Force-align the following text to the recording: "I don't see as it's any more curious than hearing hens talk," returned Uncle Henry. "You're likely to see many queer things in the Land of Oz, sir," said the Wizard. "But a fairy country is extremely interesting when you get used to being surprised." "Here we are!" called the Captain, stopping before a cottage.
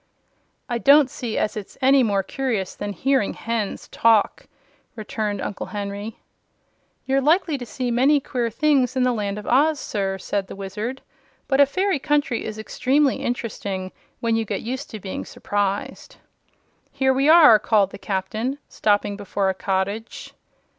"I 0.67 0.79
don't 0.79 1.11
see 1.11 1.37
as 1.37 1.55
it's 1.55 1.77
any 1.79 2.01
more 2.01 2.23
curious 2.23 2.73
than 2.73 2.91
hearing 2.91 3.35
hens 3.35 3.87
talk," 3.89 4.47
returned 4.95 5.39
Uncle 5.41 5.67
Henry. 5.67 6.17
"You're 7.05 7.21
likely 7.21 7.55
to 7.59 7.67
see 7.67 7.91
many 7.91 8.19
queer 8.19 8.49
things 8.49 8.95
in 8.95 9.03
the 9.03 9.13
Land 9.13 9.37
of 9.37 9.45
Oz, 9.45 9.79
sir," 9.79 10.17
said 10.17 10.47
the 10.47 10.55
Wizard. 10.55 11.03
"But 11.47 11.61
a 11.61 11.67
fairy 11.67 11.99
country 11.99 12.43
is 12.43 12.57
extremely 12.57 13.17
interesting 13.17 13.91
when 14.21 14.35
you 14.35 14.43
get 14.43 14.61
used 14.63 14.89
to 14.89 14.99
being 14.99 15.23
surprised." 15.23 16.15
"Here 16.91 17.13
we 17.13 17.29
are!" 17.29 17.59
called 17.59 17.91
the 17.91 17.99
Captain, 17.99 18.57
stopping 18.67 19.15
before 19.15 19.49
a 19.49 19.53
cottage. 19.53 20.33